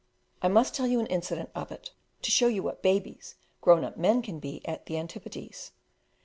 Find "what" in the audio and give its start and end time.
2.63-2.81